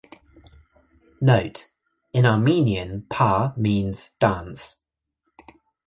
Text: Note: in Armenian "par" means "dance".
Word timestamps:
Note: 1.21 1.67
in 2.11 2.25
Armenian 2.25 3.03
"par" 3.07 3.53
means 3.55 4.09
"dance". 4.19 4.77